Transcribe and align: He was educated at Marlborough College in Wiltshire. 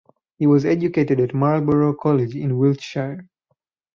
He 0.39 0.47
was 0.47 0.65
educated 0.65 1.19
at 1.19 1.35
Marlborough 1.35 1.93
College 1.93 2.35
in 2.35 2.57
Wiltshire. 2.57 3.29